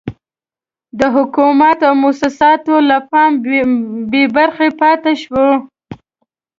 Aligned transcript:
د 0.99 1.01
حکومت 1.15 1.79
او 1.87 1.93
موسساتو 2.03 2.75
له 2.89 2.97
پام 3.11 3.31
بې 4.11 4.23
برخې 4.35 4.69
پاتې 4.81 5.13
شوي. 5.21 5.47